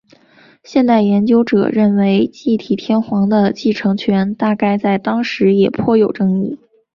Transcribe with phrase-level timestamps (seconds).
[0.63, 6.57] 现代研究者认为继体天皇的继承权大概在当时也颇有争议。